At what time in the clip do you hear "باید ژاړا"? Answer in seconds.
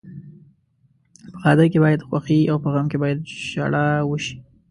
3.03-3.85